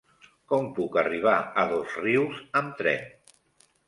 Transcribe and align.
Com 0.51 0.69
puc 0.77 0.95
arribar 1.01 1.35
a 1.63 1.65
Dosrius 1.71 2.39
amb 2.63 2.73
tren? 2.81 3.05